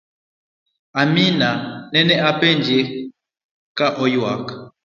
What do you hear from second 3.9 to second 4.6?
oywak